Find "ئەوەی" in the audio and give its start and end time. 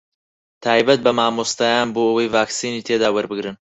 2.07-2.31